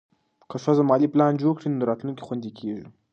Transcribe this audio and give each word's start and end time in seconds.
که 0.49 0.55
ښځه 0.63 0.83
مالي 0.89 1.07
پلان 1.13 1.33
جوړ 1.41 1.53
کړي، 1.57 1.67
نو 1.69 1.87
راتلونکی 1.89 2.25
خوندي 2.27 2.51
کېږي. 2.59 2.85